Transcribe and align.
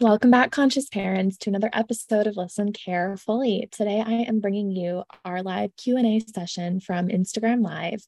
Welcome 0.00 0.30
back, 0.30 0.52
conscious 0.52 0.88
parents, 0.88 1.36
to 1.38 1.50
another 1.50 1.70
episode 1.72 2.26
of 2.26 2.36
Listen 2.36 2.72
Carefully. 2.72 3.68
Today, 3.72 4.02
I 4.04 4.22
am 4.28 4.40
bringing 4.40 4.70
you 4.70 5.02
our 5.24 5.42
live 5.42 5.74
Q&A 5.76 6.20
session 6.20 6.80
from 6.80 7.08
Instagram 7.08 7.62
Live. 7.62 8.06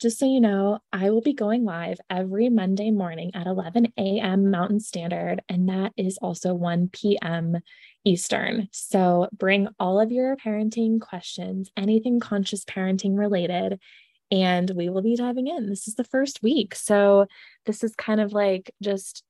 Just 0.00 0.18
so 0.18 0.26
you 0.26 0.40
know, 0.40 0.80
I 0.92 1.10
will 1.10 1.20
be 1.20 1.32
going 1.32 1.64
live 1.64 2.00
every 2.10 2.48
Monday 2.48 2.90
morning 2.90 3.30
at 3.34 3.46
11 3.46 3.92
a.m. 3.98 4.50
Mountain 4.50 4.80
Standard, 4.80 5.42
and 5.48 5.68
that 5.68 5.92
is 5.96 6.18
also 6.20 6.52
1 6.54 6.88
p.m. 6.92 7.58
Eastern. 8.04 8.68
So 8.72 9.28
bring 9.32 9.68
all 9.78 10.00
of 10.00 10.10
your 10.10 10.36
parenting 10.36 11.00
questions, 11.00 11.70
anything 11.76 12.18
conscious 12.18 12.64
parenting 12.64 13.16
related, 13.16 13.78
and 14.30 14.70
we 14.70 14.88
will 14.88 15.02
be 15.02 15.16
diving 15.16 15.46
in. 15.46 15.68
This 15.68 15.88
is 15.88 15.94
the 15.94 16.04
first 16.04 16.42
week. 16.42 16.74
So 16.74 17.26
this 17.66 17.82
is 17.82 17.94
kind 17.94 18.20
of 18.20 18.32
like 18.32 18.70
just 18.82 19.24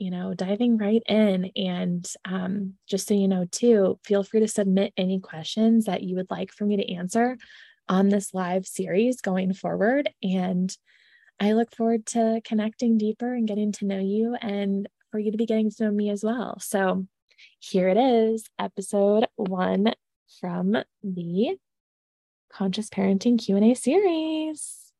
you 0.00 0.10
know, 0.10 0.32
diving 0.32 0.78
right 0.78 1.02
in. 1.06 1.50
And 1.54 2.10
um, 2.24 2.74
just 2.88 3.06
so 3.06 3.14
you 3.14 3.28
know, 3.28 3.44
too, 3.44 4.00
feel 4.02 4.24
free 4.24 4.40
to 4.40 4.48
submit 4.48 4.94
any 4.96 5.20
questions 5.20 5.84
that 5.84 6.02
you 6.02 6.16
would 6.16 6.30
like 6.30 6.52
for 6.52 6.64
me 6.64 6.78
to 6.78 6.94
answer 6.94 7.36
on 7.86 8.08
this 8.08 8.32
live 8.32 8.66
series 8.66 9.20
going 9.20 9.52
forward. 9.52 10.08
And 10.22 10.74
I 11.38 11.52
look 11.52 11.76
forward 11.76 12.06
to 12.06 12.40
connecting 12.44 12.96
deeper 12.96 13.34
and 13.34 13.46
getting 13.46 13.72
to 13.72 13.84
know 13.84 13.98
you 13.98 14.36
and 14.40 14.88
for 15.10 15.18
you 15.18 15.32
to 15.32 15.38
be 15.38 15.46
getting 15.46 15.70
to 15.70 15.84
know 15.84 15.90
me 15.90 16.08
as 16.08 16.24
well. 16.24 16.58
So 16.60 17.06
here 17.58 17.88
it 17.88 17.98
is, 17.98 18.44
episode 18.58 19.26
one 19.36 19.92
from 20.40 20.76
the 21.02 21.58
Conscious 22.52 22.90
Parenting 22.90 23.38
Q&A 23.38 23.74
series. 23.74 24.92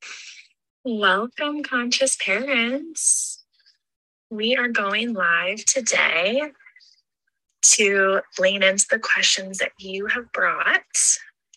Welcome, 0.85 1.63
conscious 1.63 2.17
parents. 2.17 3.45
We 4.31 4.57
are 4.57 4.69
going 4.69 5.13
live 5.13 5.65
today 5.65 6.43
to 7.63 8.21
lean 8.39 8.63
into 8.63 8.87
the 8.89 8.99
questions 8.99 9.59
that 9.59 9.73
you 9.79 10.07
have 10.07 10.33
brought 10.33 10.81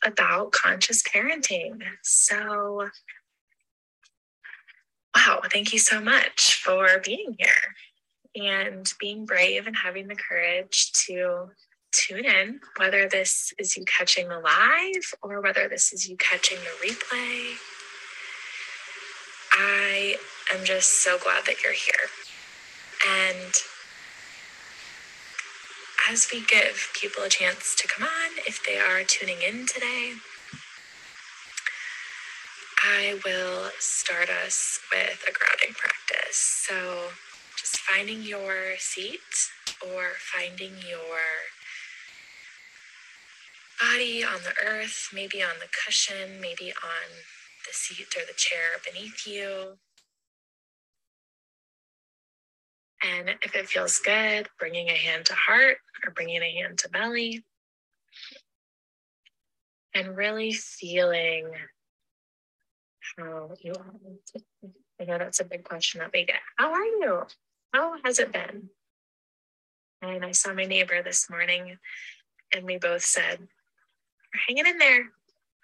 about 0.03 0.52
conscious 0.52 1.02
parenting. 1.03 1.81
So, 2.02 2.89
wow, 5.16 5.41
thank 5.52 5.72
you 5.72 5.80
so 5.80 6.02
much 6.02 6.55
for 6.55 6.88
being 7.05 7.35
here 7.39 7.75
and 8.35 8.91
being 9.00 9.25
brave 9.25 9.67
and 9.67 9.75
having 9.75 10.07
the 10.07 10.16
courage 10.16 10.91
to 11.05 11.50
tune 11.94 12.25
in, 12.25 12.59
whether 12.77 13.08
this 13.08 13.53
is 13.58 13.77
you 13.77 13.86
catching 13.86 14.27
the 14.27 14.39
live 14.39 15.13
or 15.22 15.41
whether 15.41 15.69
this 15.69 15.94
is 15.94 16.09
you 16.09 16.17
catching 16.17 16.58
the 16.59 16.88
replay. 16.88 17.53
I 19.53 20.17
am 20.53 20.66
just 20.66 21.03
so 21.03 21.17
glad 21.23 21.45
that 21.45 21.63
you're 21.63 21.73
here. 21.73 22.09
And 23.08 23.53
as 26.09 26.27
we 26.33 26.41
give 26.41 26.89
people 27.00 27.23
a 27.23 27.30
chance 27.30 27.75
to 27.75 27.88
come 27.88 28.05
on, 28.05 28.31
if 28.47 28.59
they 28.66 28.78
are 28.78 29.03
tuning 29.03 29.41
in 29.41 29.67
today, 29.67 30.13
I 32.83 33.19
will 33.23 33.69
start 33.80 34.30
us 34.30 34.80
with 34.91 35.23
a 35.28 35.31
grounding 35.31 35.73
practice. 35.75 36.35
So, 36.35 37.11
just 37.55 37.78
finding 37.78 38.23
your 38.23 38.75
seat 38.78 39.52
or 39.81 40.13
finding 40.19 40.73
your 40.88 41.22
body 43.92 44.23
on 44.23 44.39
the 44.44 44.53
earth, 44.66 45.09
maybe 45.14 45.42
on 45.42 45.59
the 45.59 45.67
cushion, 45.86 46.39
maybe 46.39 46.72
on 46.72 47.09
the 47.66 47.73
seat 47.73 48.14
or 48.17 48.25
the 48.25 48.34
chair 48.38 48.80
beneath 48.86 49.25
you. 49.28 49.78
And 53.03 53.36
if 53.42 53.56
it 53.56 53.67
feels 53.67 54.00
good, 54.00 54.48
bringing 54.59 54.88
a 54.88 54.95
hand 54.95 55.25
to 55.25 55.34
heart 55.34 55.78
or 56.06 56.12
bringing 56.12 56.42
a 56.42 56.52
hand 56.52 56.78
to 56.80 56.90
belly. 56.90 57.44
And 59.94 60.16
really 60.16 60.53
feeling 60.53 61.52
how 63.18 63.52
you 63.62 63.74
are. 63.74 64.72
I 65.00 65.03
know 65.03 65.18
that's 65.18 65.40
a 65.40 65.46
big 65.46 65.63
question 65.63 66.00
that 66.00 66.12
we 66.13 66.25
get. 66.25 66.40
How 66.57 66.74
are 66.74 66.86
you? 66.86 67.24
How 67.74 67.97
has 68.03 68.19
it 68.19 68.31
been? 68.31 68.69
And 70.02 70.25
I 70.25 70.31
saw 70.31 70.53
my 70.53 70.66
neighbor 70.66 71.03
this 71.03 71.30
morning, 71.30 71.78
and 72.53 72.66
we 72.66 72.78
both 72.78 73.03
said, 73.03 73.47
We're 74.33 74.39
hanging 74.47 74.67
in 74.67 74.77
there, 74.77 75.09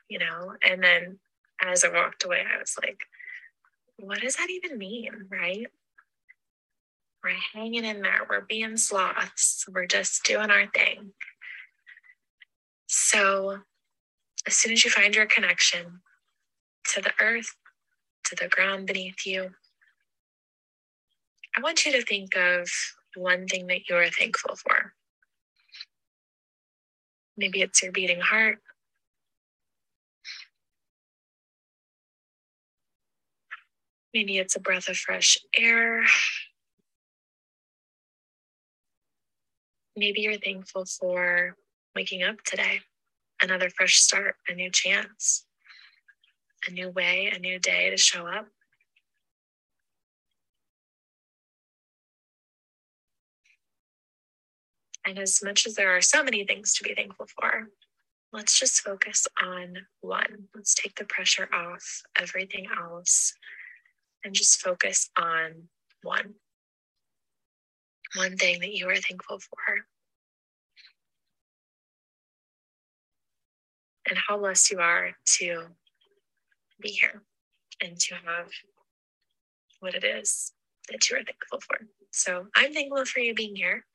you 0.10 0.20
know. 0.20 0.54
And 0.68 0.84
then 0.84 1.20
as 1.62 1.84
I 1.84 1.90
walked 1.90 2.24
away, 2.24 2.42
I 2.42 2.60
was 2.60 2.76
like, 2.82 3.00
What 3.98 4.22
does 4.22 4.36
that 4.36 4.50
even 4.50 4.78
mean? 4.78 5.28
Right? 5.30 5.68
We're 7.24 7.36
hanging 7.54 7.84
in 7.84 8.02
there. 8.02 8.26
We're 8.30 8.42
being 8.42 8.78
sloths. 8.78 9.66
We're 9.68 9.88
just 9.88 10.24
doing 10.24 10.50
our 10.50 10.68
thing. 10.68 11.12
So, 12.88 13.58
as 14.48 14.56
soon 14.56 14.72
as 14.72 14.86
you 14.86 14.92
find 14.92 15.14
your 15.14 15.26
connection 15.26 16.02
to 16.94 17.02
the 17.02 17.12
earth, 17.20 17.54
to 18.26 18.36
the 18.36 18.48
ground 18.48 18.88
beneath 18.88 19.26
you, 19.26 19.52
I 21.58 21.62
want 21.62 21.86
you 21.86 21.92
to 21.92 22.02
think 22.02 22.36
of 22.38 22.70
one 23.16 23.48
thing 23.48 23.68
that 23.68 23.90
you 23.90 23.96
are 23.96 24.10
thankful 24.10 24.56
for. 24.56 24.94
Maybe 27.40 27.62
it's 27.62 27.82
your 27.82 27.92
beating 27.92 28.20
heart. 28.20 28.60
Maybe 34.14 34.38
it's 34.38 34.56
a 34.56 34.60
breath 34.60 34.90
of 34.90 34.98
fresh 34.98 35.40
air 35.58 36.04
maybe 40.00 40.22
you're 40.22 40.38
thankful 40.38 40.86
for 40.86 41.56
waking 41.94 42.24
up 42.24 42.38
today, 42.46 42.80
another 43.42 43.70
fresh 43.70 43.98
start, 44.00 44.36
a 44.48 44.54
new 44.54 44.72
chance, 44.72 45.46
a 46.68 46.72
new 46.72 46.90
way, 46.90 47.32
a 47.36 47.38
new 47.38 47.60
day 47.60 47.90
to 47.90 47.98
show 47.98 48.26
up. 48.26 48.48
And 55.10 55.18
as 55.18 55.42
much 55.44 55.66
as 55.66 55.74
there 55.74 55.98
are 55.98 56.02
so 56.02 56.24
many 56.24 56.46
things 56.46 56.72
to 56.76 56.84
be 56.84 56.94
thankful 56.94 57.26
for, 57.26 57.70
let's 58.32 58.60
just 58.60 58.82
focus 58.82 59.26
on 59.42 59.74
one. 60.02 60.50
Let's 60.54 60.76
take 60.76 60.94
the 60.94 61.06
pressure 61.06 61.50
off 61.52 62.04
everything 62.16 62.68
else 62.80 63.34
and 64.24 64.36
just 64.36 64.62
focus 64.62 65.10
on 65.18 65.64
one 66.04 66.36
one 68.16 68.38
thing 68.38 68.60
that 68.60 68.74
you 68.74 68.88
are 68.88 68.96
thankful 68.96 69.40
for. 69.40 69.86
And 74.10 74.18
how 74.28 74.38
blessed 74.38 74.72
you 74.72 74.80
are 74.80 75.12
to 75.38 75.64
be 76.80 76.90
here 76.90 77.24
and 77.82 78.00
to 78.00 78.16
have 78.16 78.50
what 79.80 79.96
it 79.96 80.04
is 80.04 80.54
that 80.92 81.10
you 81.10 81.18
are 81.18 81.24
thankful 81.24 81.62
for. 81.62 81.80
So 82.12 82.46
I'm 82.56 82.74
thankful 82.74 83.06
for 83.06 83.20
you 83.20 83.34
being 83.34 83.56
here. 83.56 83.86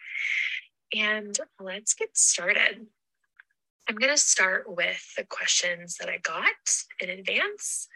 And 0.94 1.38
let's 1.60 1.94
get 1.94 2.16
started. 2.16 2.86
I'm 3.88 3.96
going 3.96 4.12
to 4.12 4.18
start 4.18 4.64
with 4.66 5.14
the 5.16 5.24
questions 5.24 5.96
that 5.98 6.08
I 6.08 6.18
got 6.18 6.52
in 7.00 7.10
advance 7.10 7.88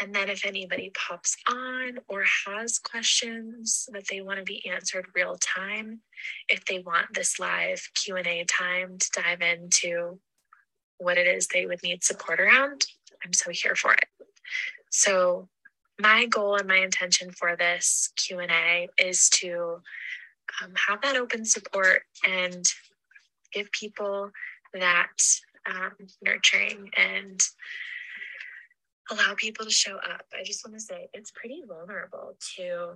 and 0.00 0.14
then 0.14 0.30
if 0.30 0.46
anybody 0.46 0.90
pops 0.94 1.36
on 1.46 1.98
or 2.08 2.24
has 2.46 2.78
questions 2.78 3.86
that 3.92 4.08
they 4.08 4.22
want 4.22 4.38
to 4.38 4.44
be 4.44 4.66
answered 4.66 5.06
real 5.14 5.36
time, 5.36 6.00
if 6.48 6.64
they 6.64 6.78
want 6.78 7.12
this 7.12 7.38
live 7.38 7.86
Q&A 7.94 8.44
time 8.44 8.96
to 8.98 9.10
dive 9.12 9.42
into 9.42 10.18
what 10.96 11.18
it 11.18 11.26
is 11.26 11.46
they 11.46 11.66
would 11.66 11.82
need 11.82 12.02
support 12.02 12.40
around, 12.40 12.86
I'm 13.24 13.34
so 13.34 13.50
here 13.50 13.74
for 13.74 13.92
it. 13.92 14.06
So 14.90 15.48
my 16.00 16.24
goal 16.26 16.56
and 16.56 16.66
my 16.66 16.78
intention 16.78 17.30
for 17.30 17.54
this 17.56 18.10
Q&A 18.16 18.88
is 18.98 19.28
to 19.30 19.82
um, 20.62 20.72
have 20.88 21.02
that 21.02 21.16
open 21.16 21.44
support 21.44 22.02
and 22.26 22.64
give 23.52 23.70
people 23.72 24.30
that 24.74 25.08
um, 25.66 25.92
nurturing 26.22 26.90
and 26.96 27.40
allow 29.10 29.34
people 29.36 29.64
to 29.64 29.70
show 29.70 29.96
up. 29.96 30.24
I 30.38 30.44
just 30.44 30.64
want 30.64 30.76
to 30.76 30.80
say 30.80 31.08
it's 31.12 31.32
pretty 31.32 31.62
vulnerable 31.66 32.36
to 32.56 32.92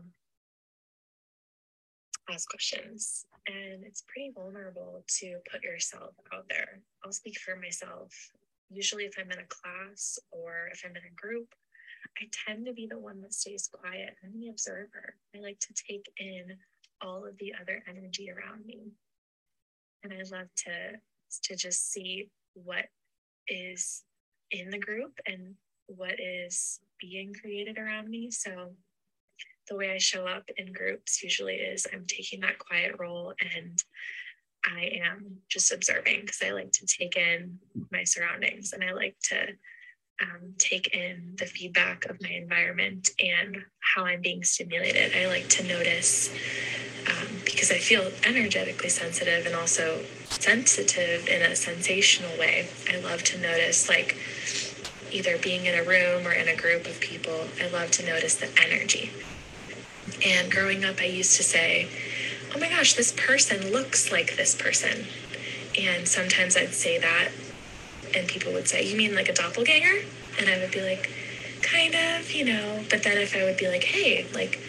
ask 2.31 2.49
questions 2.49 3.27
and 3.47 3.85
it's 3.85 4.05
pretty 4.06 4.33
vulnerable 4.35 5.05
to 5.19 5.37
put 5.51 5.62
yourself 5.62 6.15
out 6.33 6.47
there. 6.49 6.81
I'll 7.05 7.12
speak 7.12 7.39
for 7.39 7.56
myself. 7.56 8.12
Usually, 8.71 9.05
if 9.05 9.15
I'm 9.19 9.31
in 9.31 9.39
a 9.39 9.49
class 9.49 10.19
or 10.31 10.69
if 10.73 10.83
I'm 10.85 10.97
in 10.97 11.03
a 11.05 11.21
group, 11.21 11.49
I 12.19 12.27
tend 12.47 12.67
to 12.67 12.73
be 12.73 12.87
the 12.87 12.99
one 12.99 13.21
that 13.23 13.35
stays 13.35 13.69
quiet 13.73 14.17
and 14.23 14.41
the 14.41 14.49
observer. 14.49 15.17
I 15.35 15.41
like 15.41 15.59
to 15.61 15.75
take 15.75 16.11
in 16.19 16.56
all 17.05 17.25
of 17.25 17.37
the 17.39 17.55
other 17.61 17.83
energy 17.89 18.31
around 18.31 18.65
me. 18.67 18.93
And 20.03 20.12
I 20.12 20.23
love 20.37 20.49
to, 20.67 20.99
to 21.45 21.56
just 21.56 21.93
see 21.93 22.31
what 22.55 22.87
is 23.49 24.03
in 24.51 24.71
the 24.71 24.79
group 24.79 25.19
and 25.27 25.55
what 25.87 26.19
is 26.19 26.81
being 27.01 27.35
created 27.35 27.79
around 27.79 28.09
me. 28.09 28.31
So 28.31 28.71
the 29.69 29.77
way 29.77 29.93
I 29.93 29.99
show 29.99 30.27
up 30.27 30.49
in 30.56 30.73
groups 30.73 31.23
usually 31.23 31.56
is 31.56 31.87
I'm 31.93 32.05
taking 32.06 32.41
that 32.41 32.59
quiet 32.59 32.97
role 32.99 33.33
and 33.55 33.83
I 34.65 35.01
am 35.05 35.37
just 35.49 35.73
observing 35.73 36.23
because 36.23 36.43
I 36.45 36.51
like 36.51 36.73
to 36.73 36.87
take 36.87 37.17
in 37.17 37.59
my 37.91 38.05
surroundings 38.05 38.73
and 38.73 38.83
I 38.83 38.93
like 38.93 39.17
to 39.25 39.49
um, 40.23 40.55
take 40.59 40.95
in 40.95 41.35
the 41.39 41.47
feedback 41.47 42.06
of 42.06 42.21
my 42.23 42.31
environment 42.31 43.11
and 43.19 43.59
how 43.81 44.05
I'm 44.05 44.21
being 44.21 44.43
stimulated. 44.45 45.12
I 45.17 45.27
like 45.27 45.49
to 45.51 45.65
notice 45.65 46.33
because 47.55 47.71
I 47.71 47.79
feel 47.79 48.11
energetically 48.27 48.89
sensitive 48.89 49.47
and 49.47 49.55
also 49.55 50.03
sensitive 50.29 51.29
in 51.29 51.41
a 51.41 51.55
sensational 51.55 52.37
way. 52.39 52.69
I 52.93 52.99
love 52.99 53.23
to 53.25 53.41
notice, 53.41 53.89
like, 53.89 54.17
either 55.12 55.39
being 55.39 55.67
in 55.67 55.79
a 55.79 55.85
room 55.85 56.27
or 56.27 56.33
in 56.33 56.49
a 56.49 56.56
group 56.56 56.87
of 56.87 57.01
people, 57.01 57.47
I 57.62 57.69
love 57.69 57.93
to 57.93 58.06
notice 58.06 58.35
the 58.35 58.51
energy. 58.61 59.12
And 60.27 60.51
growing 60.51 60.85
up, 60.85 61.01
I 61.01 61.05
used 61.05 61.37
to 61.37 61.45
say, 61.45 61.89
oh 62.55 62.59
my 62.59 62.69
gosh, 62.69 62.95
this 62.95 63.12
person 63.12 63.71
looks 63.71 64.11
like 64.11 64.37
this 64.37 64.55
person. 64.55 65.06
And 65.79 66.09
sometimes 66.09 66.56
I'd 66.56 66.75
say 66.75 66.99
that, 66.99 67.29
and 68.15 68.27
people 68.27 68.53
would 68.53 68.69
say, 68.69 68.89
you 68.89 68.97
mean 68.97 69.15
like 69.15 69.29
a 69.29 69.33
doppelganger? 69.33 70.05
And 70.39 70.49
I 70.51 70.59
would 70.59 70.73
be 70.73 70.83
like, 70.83 71.11
kind 71.62 71.95
of, 71.95 72.33
you 72.33 72.45
know. 72.45 72.85
But 72.91 73.05
then 73.05 73.19
if 73.19 73.37
I 73.37 73.45
would 73.45 73.56
be 73.56 73.69
like, 73.69 73.85
hey, 73.85 74.27
like, 74.35 74.61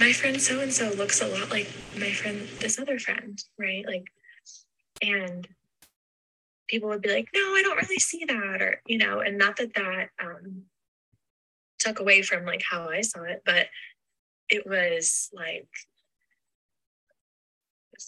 my 0.00 0.12
friend 0.12 0.40
so 0.40 0.60
and 0.60 0.72
so 0.72 0.88
looks 0.96 1.20
a 1.20 1.28
lot 1.28 1.50
like 1.50 1.70
my 1.98 2.10
friend, 2.10 2.48
this 2.58 2.78
other 2.78 2.98
friend, 2.98 3.38
right? 3.58 3.84
Like, 3.86 4.06
and 5.02 5.46
people 6.68 6.88
would 6.88 7.02
be 7.02 7.12
like, 7.12 7.28
no, 7.34 7.40
I 7.40 7.62
don't 7.62 7.76
really 7.82 7.98
see 7.98 8.24
that, 8.26 8.62
or, 8.62 8.80
you 8.86 8.96
know, 8.96 9.20
and 9.20 9.36
not 9.36 9.56
that 9.58 9.74
that 9.74 10.08
um, 10.18 10.62
took 11.78 12.00
away 12.00 12.22
from 12.22 12.46
like 12.46 12.62
how 12.68 12.88
I 12.88 13.02
saw 13.02 13.22
it, 13.24 13.42
but 13.44 13.66
it 14.48 14.66
was 14.66 15.28
like 15.34 15.68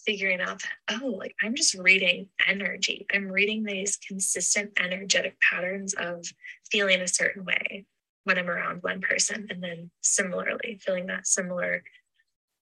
figuring 0.03 0.41
out 0.41 0.63
that, 0.63 0.99
oh, 0.99 1.09
like 1.09 1.35
I'm 1.43 1.53
just 1.53 1.75
reading 1.75 2.27
energy. 2.47 3.05
I'm 3.13 3.27
reading 3.27 3.63
these 3.63 3.97
consistent 3.97 4.71
energetic 4.79 5.37
patterns 5.39 5.93
of 5.93 6.25
feeling 6.71 7.01
a 7.01 7.07
certain 7.07 7.45
way 7.45 7.85
when 8.23 8.37
I'm 8.37 8.49
around 8.49 8.83
one 8.83 9.01
person, 9.01 9.47
and 9.49 9.61
then 9.61 9.91
similarly 10.01 10.79
feeling 10.81 11.07
that 11.07 11.27
similar 11.27 11.83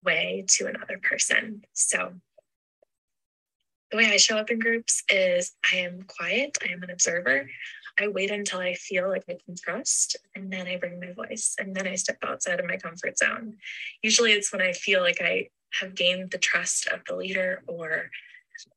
way 0.04 0.46
to 0.58 0.68
another 0.68 1.00
person. 1.02 1.64
So 1.74 2.14
the 3.92 3.98
way 3.98 4.06
I 4.06 4.18
show 4.18 4.38
up 4.38 4.50
in 4.50 4.60
groups 4.60 5.04
is 5.10 5.54
I 5.72 5.78
am 5.78 6.04
quiet, 6.04 6.58
I 6.64 6.72
am 6.72 6.82
an 6.82 6.90
observer. 6.90 7.50
I 8.00 8.08
wait 8.08 8.32
until 8.32 8.60
I 8.60 8.74
feel 8.74 9.10
like 9.10 9.26
I 9.30 9.38
can 9.46 9.56
trust, 9.56 10.16
and 10.34 10.52
then 10.52 10.66
I 10.66 10.78
bring 10.78 11.00
my 11.00 11.12
voice, 11.12 11.56
and 11.60 11.76
then 11.76 11.88
I 11.88 11.96
step 11.96 12.18
outside 12.24 12.60
of 12.60 12.66
my 12.66 12.78
comfort 12.78 13.18
zone. 13.18 13.58
Usually, 14.02 14.32
it's 14.32 14.52
when 14.52 14.62
I 14.62 14.72
feel 14.72 15.02
like 15.02 15.22
I 15.22 15.50
have 15.80 15.94
gained 15.94 16.32
the 16.32 16.38
trust 16.38 16.88
of 16.88 17.02
the 17.06 17.16
leader 17.16 17.64
or 17.68 18.10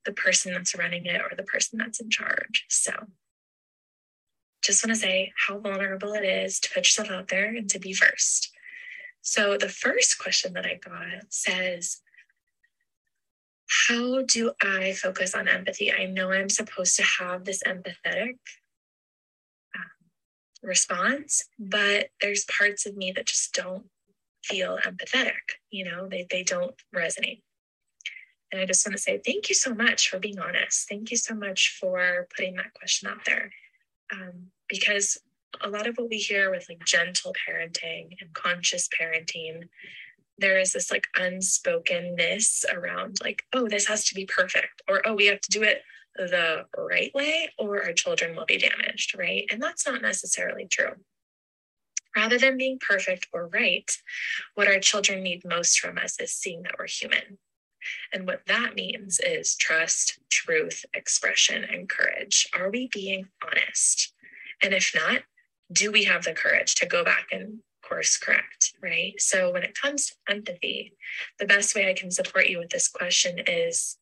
the 0.04 0.12
person 0.12 0.52
that's 0.52 0.76
running 0.76 1.06
it 1.06 1.20
or 1.20 1.34
the 1.36 1.44
person 1.44 1.78
that's 1.78 2.00
in 2.00 2.10
charge. 2.10 2.66
So, 2.68 2.92
just 4.64 4.84
want 4.84 4.94
to 4.94 5.00
say 5.00 5.32
how 5.46 5.58
vulnerable 5.58 6.14
it 6.14 6.24
is 6.24 6.58
to 6.60 6.70
put 6.70 6.84
yourself 6.84 7.10
out 7.10 7.28
there 7.28 7.54
and 7.54 7.68
to 7.70 7.78
be 7.78 7.92
first. 7.92 8.50
So, 9.20 9.56
the 9.56 9.68
first 9.68 10.18
question 10.18 10.54
that 10.54 10.66
I 10.66 10.78
got 10.82 11.32
says, 11.32 12.00
How 13.88 14.22
do 14.22 14.52
I 14.62 14.92
focus 14.92 15.34
on 15.34 15.48
empathy? 15.48 15.92
I 15.92 16.06
know 16.06 16.32
I'm 16.32 16.48
supposed 16.48 16.96
to 16.96 17.02
have 17.02 17.44
this 17.44 17.62
empathetic 17.62 18.38
um, 19.76 19.90
response, 20.62 21.44
but 21.58 22.08
there's 22.20 22.44
parts 22.44 22.86
of 22.86 22.96
me 22.96 23.12
that 23.12 23.26
just 23.26 23.54
don't 23.54 23.84
feel 24.42 24.78
empathetic. 24.84 25.58
You 25.70 25.86
know, 25.86 26.08
they, 26.08 26.26
they 26.30 26.42
don't 26.42 26.74
resonate. 26.94 27.42
And 28.52 28.60
I 28.60 28.66
just 28.66 28.86
want 28.86 28.96
to 28.96 29.02
say 29.02 29.20
thank 29.24 29.48
you 29.48 29.54
so 29.54 29.74
much 29.74 30.08
for 30.08 30.18
being 30.18 30.38
honest. 30.38 30.88
Thank 30.88 31.10
you 31.10 31.16
so 31.16 31.34
much 31.34 31.76
for 31.80 32.28
putting 32.36 32.56
that 32.56 32.72
question 32.74 33.08
out 33.08 33.24
there. 33.24 33.50
Um, 34.12 34.50
because 34.68 35.18
a 35.62 35.68
lot 35.68 35.86
of 35.86 35.96
what 35.96 36.10
we 36.10 36.16
hear 36.16 36.50
with 36.50 36.66
like 36.68 36.84
gentle 36.84 37.34
parenting 37.48 38.16
and 38.20 38.32
conscious 38.32 38.88
parenting, 38.88 39.68
there 40.38 40.58
is 40.58 40.72
this 40.72 40.90
like 40.90 41.06
unspokenness 41.16 42.64
around 42.72 43.18
like, 43.22 43.42
oh, 43.52 43.68
this 43.68 43.86
has 43.86 44.04
to 44.06 44.14
be 44.14 44.26
perfect, 44.26 44.82
or 44.88 45.06
oh, 45.06 45.14
we 45.14 45.26
have 45.26 45.40
to 45.40 45.50
do 45.50 45.62
it 45.62 45.82
the 46.16 46.64
right 46.76 47.12
way, 47.14 47.50
or 47.58 47.82
our 47.82 47.92
children 47.92 48.36
will 48.36 48.46
be 48.46 48.58
damaged, 48.58 49.16
right? 49.18 49.46
And 49.50 49.62
that's 49.62 49.86
not 49.86 50.02
necessarily 50.02 50.66
true. 50.66 50.92
Rather 52.16 52.38
than 52.38 52.56
being 52.56 52.78
perfect 52.78 53.26
or 53.32 53.48
right, 53.48 53.90
what 54.54 54.68
our 54.68 54.78
children 54.78 55.22
need 55.22 55.42
most 55.44 55.80
from 55.80 55.98
us 55.98 56.20
is 56.20 56.32
seeing 56.32 56.62
that 56.62 56.76
we're 56.78 56.86
human. 56.86 57.38
And 58.12 58.26
what 58.26 58.46
that 58.46 58.74
means 58.74 59.20
is 59.20 59.56
trust, 59.56 60.18
truth, 60.30 60.84
expression, 60.94 61.64
and 61.64 61.88
courage. 61.88 62.48
Are 62.54 62.70
we 62.70 62.88
being 62.92 63.28
honest? 63.46 64.12
And 64.62 64.72
if 64.74 64.92
not, 64.94 65.22
do 65.72 65.90
we 65.90 66.04
have 66.04 66.24
the 66.24 66.32
courage 66.32 66.74
to 66.76 66.86
go 66.86 67.04
back 67.04 67.28
and 67.32 67.58
course 67.82 68.16
correct? 68.16 68.74
Right. 68.82 69.14
So 69.18 69.52
when 69.52 69.62
it 69.62 69.78
comes 69.80 70.06
to 70.06 70.14
empathy, 70.28 70.94
the 71.38 71.46
best 71.46 71.74
way 71.74 71.88
I 71.88 71.94
can 71.94 72.10
support 72.10 72.48
you 72.48 72.58
with 72.58 72.70
this 72.70 72.88
question 72.88 73.40
is 73.46 73.96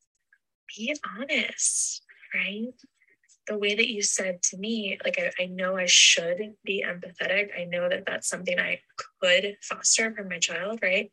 be 0.77 0.95
honest, 1.19 2.03
right? 2.35 2.73
the 3.49 3.59
way 3.59 3.75
that 3.75 3.91
you 3.91 4.03
said 4.03 4.43
to 4.43 4.57
me, 4.57 4.99
like, 5.05 5.19
I, 5.19 5.43
I 5.43 5.47
know 5.47 5.77
I 5.77 5.87
should 5.87 6.55
be 6.65 6.85
empathetic. 6.87 7.49
I 7.59 7.65
know 7.65 7.89
that 7.89 8.05
that's 8.07 8.29
something 8.29 8.59
I 8.59 8.81
could 9.21 9.57
foster 9.63 10.15
for 10.15 10.25
my 10.25 10.39
child, 10.39 10.81
right? 10.83 11.11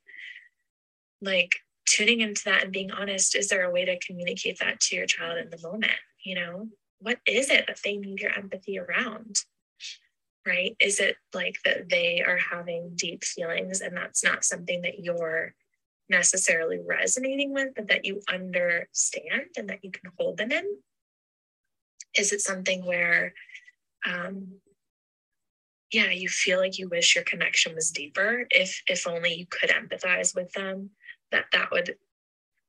Like, 1.21 1.55
tuning 1.89 2.21
into 2.21 2.43
that 2.45 2.63
and 2.63 2.71
being 2.71 2.91
honest, 2.91 3.35
is 3.35 3.47
there 3.49 3.63
a 3.63 3.71
way 3.71 3.85
to 3.85 3.99
communicate 3.99 4.59
that 4.59 4.79
to 4.81 4.95
your 4.95 5.05
child 5.05 5.37
in 5.37 5.49
the 5.49 5.61
moment? 5.61 5.91
You 6.23 6.35
know, 6.35 6.69
what 6.99 7.19
is 7.25 7.49
it 7.49 7.65
that 7.67 7.79
they 7.83 7.97
need 7.97 8.19
your 8.19 8.31
empathy 8.31 8.79
around? 8.79 9.37
Right? 10.45 10.75
Is 10.79 10.99
it 10.99 11.15
like 11.33 11.55
that 11.65 11.89
they 11.89 12.23
are 12.25 12.37
having 12.37 12.93
deep 12.95 13.23
feelings 13.23 13.81
and 13.81 13.95
that's 13.95 14.23
not 14.23 14.45
something 14.45 14.81
that 14.81 14.99
you're 14.99 15.53
necessarily 16.09 16.79
resonating 16.79 17.53
with, 17.53 17.75
but 17.75 17.87
that 17.89 18.05
you 18.05 18.21
understand 18.29 19.47
and 19.57 19.69
that 19.69 19.83
you 19.83 19.91
can 19.91 20.11
hold 20.17 20.37
them 20.37 20.51
in? 20.51 20.65
is 22.15 22.33
it 22.33 22.41
something 22.41 22.85
where 22.85 23.33
um 24.05 24.47
yeah 25.91 26.11
you 26.11 26.27
feel 26.27 26.59
like 26.59 26.77
you 26.77 26.87
wish 26.89 27.15
your 27.15 27.23
connection 27.23 27.75
was 27.75 27.91
deeper 27.91 28.45
if 28.51 28.81
if 28.87 29.07
only 29.07 29.33
you 29.33 29.45
could 29.49 29.69
empathize 29.69 30.35
with 30.35 30.51
them 30.53 30.89
that 31.31 31.45
that 31.51 31.71
would 31.71 31.95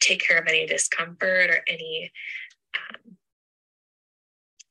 take 0.00 0.20
care 0.20 0.38
of 0.38 0.46
any 0.46 0.66
discomfort 0.66 1.50
or 1.50 1.62
any 1.68 2.10
um, 2.76 3.16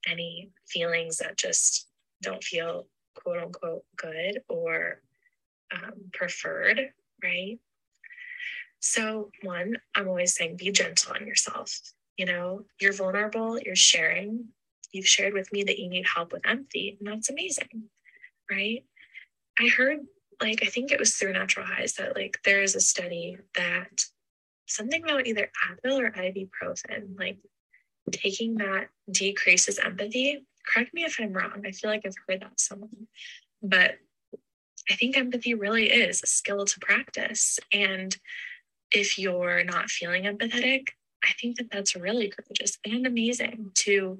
any 0.08 0.52
feelings 0.68 1.18
that 1.18 1.38
just 1.38 1.88
don't 2.22 2.44
feel 2.44 2.88
quote 3.16 3.42
unquote 3.42 3.84
good 3.96 4.42
or 4.48 5.02
um, 5.74 5.94
preferred 6.14 6.92
right 7.24 7.60
so 8.80 9.30
one 9.44 9.76
i'm 9.96 10.08
always 10.08 10.34
saying 10.34 10.56
be 10.56 10.72
gentle 10.72 11.14
on 11.14 11.28
yourself 11.28 11.80
you 12.18 12.26
know 12.26 12.64
you're 12.80 12.94
vulnerable 12.94 13.60
you're 13.60 13.76
sharing 13.76 14.48
you've 14.92 15.08
shared 15.08 15.34
with 15.34 15.52
me 15.52 15.64
that 15.64 15.80
you 15.80 15.90
need 15.90 16.06
help 16.06 16.32
with 16.32 16.48
empathy, 16.48 16.98
and 17.00 17.08
that's 17.08 17.30
amazing, 17.30 17.90
right? 18.50 18.84
I 19.60 19.68
heard, 19.68 20.00
like, 20.42 20.64
I 20.64 20.68
think 20.68 20.92
it 20.92 21.00
was 21.00 21.16
through 21.16 21.34
Natural 21.34 21.66
Highs 21.66 21.94
that, 21.94 22.16
like, 22.16 22.40
there 22.44 22.62
is 22.62 22.76
a 22.76 22.80
study 22.80 23.38
that 23.56 24.06
something 24.68 25.04
about 25.04 25.28
either 25.28 25.52
Advil 25.70 26.00
or 26.00 26.12
ibuprofen, 26.12 27.18
like, 27.18 27.38
taking 28.12 28.56
that 28.56 28.88
decreases 29.12 29.80
empathy. 29.80 30.46
Correct 30.66 30.94
me 30.94 31.04
if 31.04 31.18
I'm 31.20 31.34
wrong. 31.34 31.64
I 31.66 31.72
feel 31.72 31.90
like 31.90 32.04
I've 32.06 32.14
heard 32.28 32.42
that 32.42 32.60
somewhere, 32.60 32.90
but 33.62 33.96
I 34.90 34.96
think 34.96 35.18
empathy 35.18 35.54
really 35.54 35.88
is 35.92 36.22
a 36.24 36.28
skill 36.28 36.66
to 36.66 36.80
practice. 36.80 37.60
And 37.72 38.16
if 38.92 39.20
you're 39.20 39.64
not 39.64 39.90
feeling 39.90 40.24
empathetic, 40.24 40.88
I 41.24 41.34
think 41.40 41.58
that 41.58 41.70
that's 41.72 41.96
really 41.96 42.30
courageous 42.30 42.78
and 42.86 43.06
amazing 43.06 43.72
to 43.76 44.20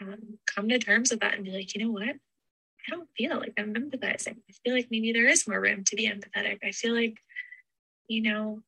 um, 0.00 0.38
come 0.46 0.68
to 0.68 0.78
terms 0.78 1.10
with 1.10 1.20
that 1.20 1.34
and 1.34 1.44
be 1.44 1.52
like, 1.52 1.74
you 1.74 1.84
know 1.84 1.92
what? 1.92 2.16
I 2.86 2.90
don't 2.90 3.08
feel 3.16 3.38
like 3.38 3.54
I'm 3.58 3.74
empathizing. 3.74 4.36
I 4.48 4.52
feel 4.64 4.74
like 4.74 4.88
maybe 4.90 5.12
there 5.12 5.28
is 5.28 5.48
more 5.48 5.60
room 5.60 5.84
to 5.84 5.96
be 5.96 6.08
empathetic. 6.08 6.58
I 6.62 6.72
feel 6.72 6.94
like, 6.94 7.18
you 8.08 8.22
know, 8.22 8.62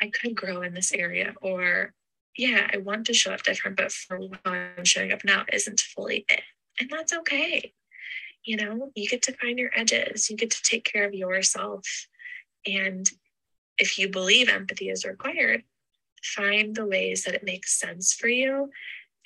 I 0.00 0.08
could 0.08 0.34
grow 0.34 0.62
in 0.62 0.74
this 0.74 0.92
area, 0.92 1.34
or 1.42 1.92
yeah, 2.36 2.68
I 2.72 2.78
want 2.78 3.06
to 3.06 3.14
show 3.14 3.32
up 3.32 3.42
different, 3.42 3.76
but 3.76 3.92
for 3.92 4.18
how 4.44 4.52
I'm 4.52 4.84
showing 4.84 5.12
up 5.12 5.24
now 5.24 5.44
isn't 5.52 5.80
fully 5.80 6.24
it. 6.28 6.40
And 6.80 6.88
that's 6.90 7.12
okay. 7.12 7.72
You 8.44 8.56
know, 8.56 8.90
you 8.94 9.08
get 9.08 9.22
to 9.22 9.36
find 9.36 9.58
your 9.58 9.70
edges, 9.74 10.30
you 10.30 10.36
get 10.36 10.50
to 10.50 10.62
take 10.62 10.84
care 10.84 11.06
of 11.06 11.14
yourself. 11.14 11.86
And 12.66 13.08
if 13.78 13.98
you 13.98 14.08
believe 14.08 14.48
empathy 14.48 14.88
is 14.88 15.04
required, 15.04 15.62
find 16.22 16.74
the 16.74 16.86
ways 16.86 17.24
that 17.24 17.34
it 17.34 17.44
makes 17.44 17.78
sense 17.78 18.12
for 18.12 18.28
you 18.28 18.70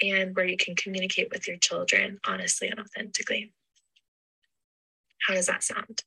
and 0.02 0.34
where 0.36 0.46
you 0.46 0.56
can 0.56 0.74
communicate 0.74 1.30
with 1.30 1.48
your 1.48 1.56
children 1.56 2.18
honestly 2.26 2.68
and 2.68 2.80
authentically. 2.80 3.52
How 5.26 5.34
does 5.34 5.46
that 5.46 5.62
sound? 5.62 6.02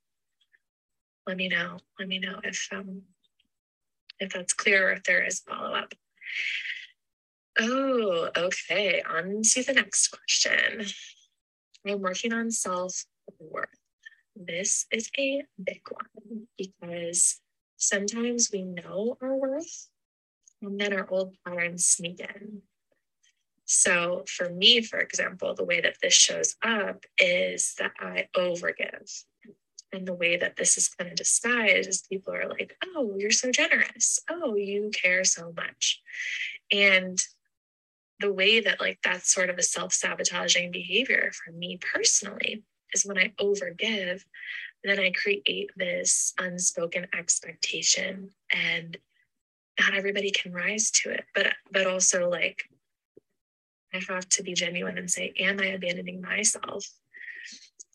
let 1.29 1.37
me 1.37 1.47
know. 1.47 1.77
Let 1.99 2.07
me 2.07 2.17
know 2.17 2.39
if 2.43 2.67
um 2.71 3.03
if 4.19 4.33
that's 4.33 4.53
clear 4.53 4.89
or 4.89 4.93
if 4.93 5.03
there 5.03 5.23
is 5.23 5.41
follow 5.41 5.75
up. 5.75 5.93
Oh, 7.59 8.29
okay. 8.35 9.03
On 9.07 9.41
to 9.43 9.63
the 9.63 9.73
next 9.73 10.07
question. 10.07 10.85
I'm 11.87 12.01
working 12.01 12.33
on 12.33 12.49
self 12.49 13.05
worth. 13.39 13.67
This 14.35 14.87
is 14.91 15.11
a 15.19 15.43
big 15.63 15.81
one 15.91 16.47
because 16.57 17.39
sometimes 17.77 18.49
we 18.51 18.63
know 18.63 19.15
our 19.21 19.35
worth 19.35 19.87
and 20.63 20.79
then 20.79 20.93
our 20.93 21.07
old 21.11 21.35
patterns 21.45 21.85
sneak 21.85 22.19
in. 22.21 22.63
So, 23.71 24.23
for 24.27 24.49
me, 24.49 24.81
for 24.81 24.97
example, 24.97 25.53
the 25.53 25.63
way 25.63 25.79
that 25.79 25.97
this 26.01 26.15
shows 26.15 26.55
up 26.63 27.05
is 27.19 27.75
that 27.77 27.91
I 27.99 28.27
overgive. 28.35 29.23
And 29.93 30.07
the 30.07 30.15
way 30.15 30.37
that 30.37 30.55
this 30.55 30.75
is 30.75 30.87
kind 30.87 31.11
of 31.11 31.15
disguised 31.15 31.87
is 31.87 32.01
people 32.01 32.33
are 32.33 32.49
like, 32.49 32.75
oh, 32.83 33.13
you're 33.15 33.29
so 33.29 33.51
generous. 33.51 34.21
Oh, 34.27 34.55
you 34.55 34.89
care 34.91 35.23
so 35.23 35.53
much. 35.55 36.01
And 36.71 37.19
the 38.19 38.33
way 38.33 38.59
that, 38.59 38.81
like, 38.81 38.97
that's 39.03 39.31
sort 39.31 39.51
of 39.51 39.59
a 39.59 39.63
self 39.63 39.93
sabotaging 39.93 40.71
behavior 40.71 41.31
for 41.31 41.51
me 41.51 41.77
personally 41.93 42.63
is 42.91 43.05
when 43.05 43.19
I 43.19 43.33
overgive, 43.39 44.23
then 44.83 44.99
I 44.99 45.11
create 45.11 45.69
this 45.77 46.33
unspoken 46.39 47.05
expectation 47.15 48.31
and 48.51 48.97
not 49.79 49.93
everybody 49.93 50.31
can 50.31 50.53
rise 50.53 50.89
to 51.03 51.11
it. 51.11 51.25
But, 51.35 51.53
but 51.71 51.85
also, 51.85 52.27
like, 52.27 52.63
I 53.93 54.01
have 54.07 54.27
to 54.29 54.43
be 54.43 54.53
genuine 54.53 54.97
and 54.97 55.09
say, 55.09 55.33
am 55.39 55.59
I 55.59 55.67
abandoning 55.67 56.21
myself? 56.21 56.87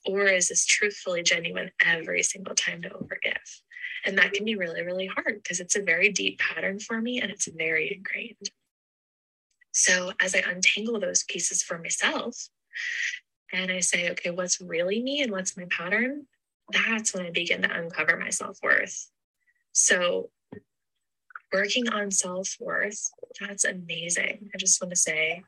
Or 0.06 0.26
is 0.26 0.48
this 0.48 0.66
truthfully 0.66 1.22
genuine 1.22 1.70
every 1.84 2.22
single 2.22 2.54
time 2.54 2.82
to 2.82 2.90
overgive? 2.90 3.60
And 4.04 4.18
that 4.18 4.32
can 4.32 4.44
be 4.44 4.56
really, 4.56 4.82
really 4.82 5.06
hard 5.06 5.42
because 5.42 5.60
it's 5.60 5.76
a 5.76 5.82
very 5.82 6.10
deep 6.10 6.38
pattern 6.38 6.78
for 6.78 7.00
me 7.00 7.20
and 7.20 7.30
it's 7.30 7.46
very 7.46 7.94
ingrained. 7.94 8.50
So 9.72 10.12
as 10.20 10.34
I 10.34 10.42
untangle 10.46 11.00
those 11.00 11.24
pieces 11.24 11.62
for 11.62 11.78
myself 11.78 12.48
and 13.52 13.72
I 13.72 13.80
say, 13.80 14.10
okay, 14.10 14.30
what's 14.30 14.60
really 14.60 15.02
me 15.02 15.22
and 15.22 15.32
what's 15.32 15.56
my 15.56 15.66
pattern? 15.70 16.26
That's 16.70 17.14
when 17.14 17.26
I 17.26 17.30
begin 17.30 17.62
to 17.62 17.74
uncover 17.74 18.16
my 18.16 18.30
self 18.30 18.58
worth. 18.62 19.10
So 19.72 20.30
working 21.52 21.88
on 21.88 22.10
self 22.10 22.56
worth, 22.60 23.08
that's 23.40 23.64
amazing. 23.64 24.50
I 24.54 24.58
just 24.58 24.80
want 24.82 24.90
to 24.90 24.96
say, 24.96 25.42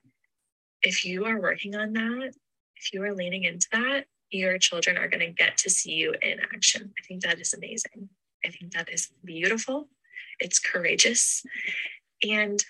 if 0.82 1.04
you 1.04 1.24
are 1.26 1.40
working 1.40 1.74
on 1.76 1.92
that, 1.94 2.32
if 2.76 2.92
you 2.92 3.02
are 3.02 3.14
leaning 3.14 3.44
into 3.44 3.66
that, 3.72 4.04
your 4.30 4.58
children 4.58 4.96
are 4.96 5.08
going 5.08 5.20
to 5.20 5.30
get 5.30 5.56
to 5.58 5.70
see 5.70 5.92
you 5.92 6.14
in 6.22 6.40
action. 6.54 6.92
I 6.98 7.02
think 7.06 7.22
that 7.22 7.40
is 7.40 7.54
amazing. 7.54 8.08
I 8.44 8.50
think 8.50 8.72
that 8.72 8.90
is 8.90 9.08
beautiful. 9.24 9.88
It's 10.40 10.58
courageous. 10.58 11.44
And 12.26 12.62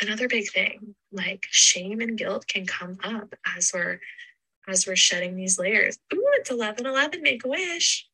another 0.00 0.28
big 0.28 0.50
thing, 0.50 0.94
like 1.12 1.46
shame 1.50 2.00
and 2.00 2.18
guilt 2.18 2.46
can 2.46 2.66
come 2.66 2.98
up 3.04 3.34
as 3.56 3.70
we're 3.72 4.00
as 4.66 4.86
we're 4.86 4.96
shedding 4.96 5.36
these 5.36 5.58
layers. 5.58 5.98
Ooh, 6.12 6.30
it's 6.34 6.50
11 6.50 6.86
11, 6.86 7.22
make 7.22 7.44
a 7.44 7.48
wish. 7.48 8.08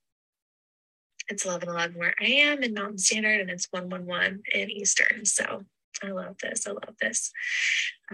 It's 1.28 1.44
11 1.44 1.68
11 1.68 1.96
where 1.96 2.14
I 2.20 2.24
am 2.24 2.62
in 2.64 2.74
Mountain 2.74 2.98
Standard 2.98 3.40
and 3.40 3.50
it's 3.50 3.68
111 3.70 4.42
in 4.52 4.70
Eastern. 4.70 5.24
So 5.24 5.64
I 6.02 6.10
love 6.10 6.36
this. 6.42 6.66
I 6.66 6.70
love 6.70 6.94
this. 7.00 7.32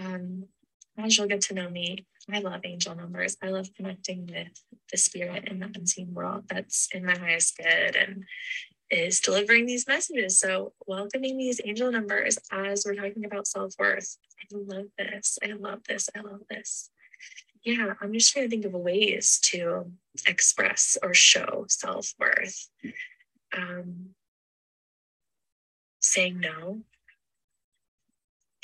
Um, 0.00 0.44
as 0.98 1.16
you'll 1.16 1.28
get 1.28 1.42
to 1.42 1.54
know 1.54 1.68
me, 1.68 2.06
I 2.32 2.40
love 2.40 2.62
angel 2.64 2.94
numbers. 2.94 3.36
I 3.42 3.48
love 3.48 3.68
connecting 3.76 4.26
with 4.26 4.48
the 4.90 4.96
spirit 4.96 5.48
in 5.48 5.60
the 5.60 5.70
unseen 5.74 6.12
world 6.12 6.44
that's 6.48 6.88
in 6.92 7.04
my 7.04 7.16
highest 7.16 7.56
good 7.56 7.96
and 7.96 8.24
is 8.90 9.20
delivering 9.20 9.66
these 9.66 9.86
messages. 9.86 10.38
So, 10.38 10.72
welcoming 10.86 11.36
these 11.36 11.60
angel 11.64 11.90
numbers 11.90 12.38
as 12.50 12.84
we're 12.86 12.94
talking 12.94 13.24
about 13.24 13.46
self 13.46 13.74
worth. 13.78 14.16
I 14.40 14.56
love 14.56 14.86
this. 14.98 15.38
I 15.42 15.52
love 15.52 15.80
this. 15.88 16.08
I 16.16 16.20
love 16.20 16.42
this. 16.48 16.90
Yeah, 17.64 17.94
I'm 18.00 18.12
just 18.12 18.32
trying 18.32 18.46
to 18.46 18.50
think 18.50 18.64
of 18.64 18.72
ways 18.72 19.40
to 19.44 19.92
express 20.26 20.96
or 21.02 21.14
show 21.14 21.66
self 21.68 22.12
worth. 22.18 22.68
Um, 23.56 24.10
saying 26.00 26.40
no. 26.40 26.82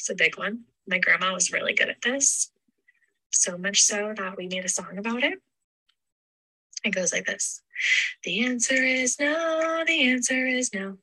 It's 0.02 0.10
a 0.10 0.16
big 0.16 0.36
one. 0.36 0.64
My 0.84 0.98
grandma 0.98 1.32
was 1.32 1.52
really 1.52 1.74
good 1.74 1.88
at 1.88 2.02
this 2.02 2.50
so 3.30 3.56
much 3.56 3.80
so 3.80 4.12
that 4.16 4.36
we 4.36 4.48
made 4.48 4.64
a 4.64 4.68
song 4.68 4.98
about 4.98 5.22
it. 5.22 5.38
It 6.82 6.90
goes 6.90 7.12
like 7.12 7.24
this 7.24 7.62
The 8.24 8.44
answer 8.44 8.74
is 8.74 9.20
no, 9.20 9.84
the 9.86 10.10
answer 10.10 10.44
is 10.44 10.74
no. 10.74 10.98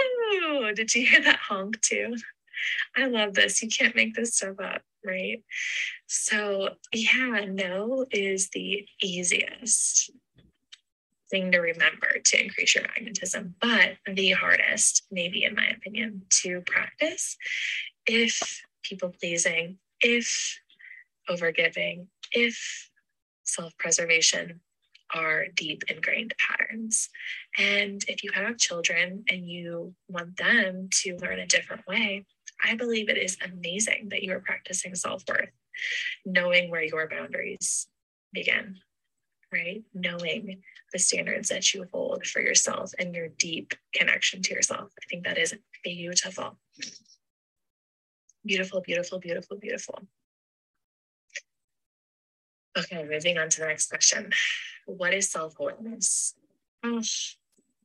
Oh, 0.00 0.72
did 0.74 0.92
you 0.96 1.06
hear 1.06 1.22
that 1.22 1.38
honk 1.38 1.80
too? 1.80 2.16
I 2.96 3.06
love 3.06 3.34
this. 3.34 3.62
You 3.62 3.68
can't 3.68 3.94
make 3.94 4.16
this 4.16 4.34
stuff 4.34 4.56
up, 4.60 4.82
right? 5.04 5.44
So, 6.08 6.70
yeah, 6.92 7.44
no 7.48 8.04
is 8.10 8.48
the 8.48 8.84
easiest 9.00 10.10
thing 11.30 11.52
to 11.52 11.58
remember 11.58 12.18
to 12.24 12.42
increase 12.42 12.74
your 12.74 12.84
magnetism, 12.84 13.54
but 13.60 13.96
the 14.06 14.30
hardest, 14.30 15.02
maybe 15.10 15.44
in 15.44 15.54
my 15.54 15.66
opinion, 15.76 16.22
to 16.42 16.60
practice 16.62 17.36
if 18.06 18.62
people 18.82 19.12
pleasing, 19.20 19.78
if 20.00 20.58
overgiving, 21.28 22.06
if 22.32 22.90
self 23.44 23.76
preservation 23.78 24.60
are 25.14 25.46
deep 25.54 25.82
ingrained 25.88 26.34
patterns. 26.38 27.08
And 27.58 28.04
if 28.08 28.24
you 28.24 28.30
have 28.34 28.58
children 28.58 29.24
and 29.28 29.48
you 29.48 29.94
want 30.08 30.36
them 30.36 30.88
to 31.02 31.16
learn 31.16 31.38
a 31.38 31.46
different 31.46 31.86
way, 31.86 32.24
I 32.64 32.74
believe 32.74 33.08
it 33.08 33.18
is 33.18 33.36
amazing 33.44 34.08
that 34.10 34.22
you 34.22 34.32
are 34.32 34.40
practicing 34.40 34.94
self 34.94 35.24
worth, 35.28 35.50
knowing 36.24 36.70
where 36.70 36.82
your 36.82 37.08
boundaries 37.08 37.86
begin, 38.32 38.76
right? 39.52 39.82
Knowing 39.94 40.62
the 40.92 40.98
standards 40.98 41.48
that 41.48 41.72
you 41.72 41.86
hold 41.92 42.26
for 42.26 42.40
yourself 42.40 42.92
and 42.98 43.14
your 43.14 43.28
deep 43.28 43.74
connection 43.94 44.42
to 44.42 44.54
yourself. 44.54 44.90
I 45.00 45.06
think 45.08 45.24
that 45.24 45.38
is 45.38 45.54
beautiful. 45.82 46.58
Beautiful, 48.44 48.80
beautiful, 48.80 49.18
beautiful, 49.18 49.56
beautiful. 49.58 50.02
Okay, 52.78 53.04
moving 53.04 53.38
on 53.38 53.48
to 53.48 53.60
the 53.60 53.66
next 53.66 53.88
question. 53.88 54.30
What 54.84 55.14
is 55.14 55.30
self 55.30 55.54
awareness? 55.58 56.34
Oh, 56.84 57.02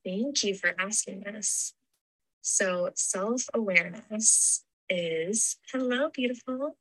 thank 0.06 0.44
you 0.44 0.54
for 0.54 0.74
asking 0.78 1.22
this. 1.22 1.74
So, 2.42 2.90
self 2.96 3.46
awareness 3.54 4.66
is 4.90 5.58
hello, 5.72 6.10
beautiful. 6.14 6.76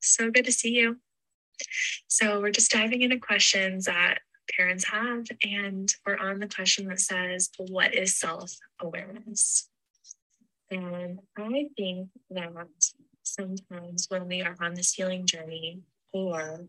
So 0.00 0.30
good 0.30 0.44
to 0.44 0.52
see 0.52 0.74
you. 0.74 0.98
So, 2.06 2.40
we're 2.40 2.50
just 2.50 2.70
diving 2.70 3.02
into 3.02 3.18
questions 3.18 3.86
that 3.86 4.18
parents 4.56 4.84
have, 4.84 5.26
and 5.42 5.92
we're 6.06 6.16
on 6.16 6.40
the 6.40 6.48
question 6.48 6.88
that 6.88 7.00
says, 7.00 7.50
What 7.58 7.94
is 7.94 8.16
self 8.16 8.52
awareness? 8.80 9.68
And 10.70 11.20
I 11.36 11.66
think 11.76 12.08
that 12.30 12.52
sometimes 13.22 14.06
when 14.08 14.26
we 14.26 14.42
are 14.42 14.56
on 14.60 14.74
this 14.74 14.92
healing 14.92 15.26
journey 15.26 15.80
or 16.12 16.66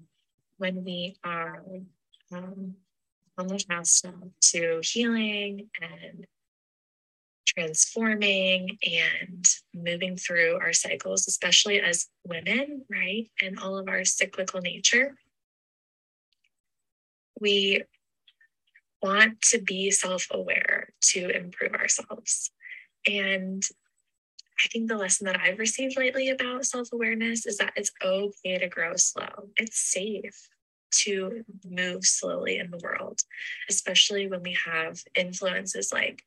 when 0.57 0.83
we 0.83 1.15
are 1.23 1.63
um, 2.31 2.75
on 3.37 3.47
the 3.47 3.63
path 3.67 4.01
to 4.41 4.81
healing 4.83 5.69
and 5.81 6.25
transforming 7.53 8.77
and 8.83 9.45
moving 9.73 10.15
through 10.15 10.57
our 10.61 10.73
cycles, 10.73 11.27
especially 11.27 11.79
as 11.81 12.07
women, 12.25 12.85
right? 12.89 13.29
And 13.41 13.59
all 13.59 13.77
of 13.77 13.87
our 13.87 14.05
cyclical 14.05 14.61
nature. 14.61 15.15
We 17.39 17.83
want 19.01 19.41
to 19.43 19.61
be 19.61 19.91
self 19.91 20.27
aware 20.31 20.89
to 21.01 21.29
improve 21.29 21.73
ourselves. 21.73 22.51
And 23.07 23.63
I 24.63 24.67
think 24.67 24.89
the 24.89 24.97
lesson 24.97 25.25
that 25.25 25.39
I've 25.39 25.59
received 25.59 25.97
lately 25.97 26.29
about 26.29 26.65
self 26.65 26.89
awareness 26.91 27.45
is 27.45 27.57
that 27.57 27.73
it's 27.75 27.91
okay 28.03 28.57
to 28.57 28.67
grow 28.67 28.95
slow. 28.95 29.49
It's 29.55 29.79
safe 29.79 30.49
to 30.91 31.43
move 31.65 32.03
slowly 32.03 32.57
in 32.57 32.71
the 32.71 32.79
world, 32.83 33.21
especially 33.69 34.27
when 34.27 34.41
we 34.41 34.57
have 34.65 35.01
influences 35.15 35.93
like 35.93 36.23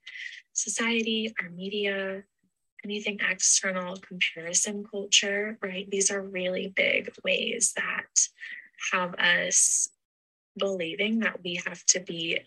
society, 0.52 1.34
our 1.40 1.50
media, 1.50 2.22
anything 2.84 3.18
external, 3.28 3.96
comparison 3.96 4.84
culture, 4.84 5.58
right? 5.62 5.88
These 5.90 6.10
are 6.10 6.20
really 6.20 6.72
big 6.74 7.12
ways 7.24 7.72
that 7.76 8.28
have 8.92 9.14
us 9.14 9.88
believing 10.58 11.20
that 11.20 11.42
we 11.42 11.60
have 11.66 11.84
to 11.86 12.00
be 12.00 12.40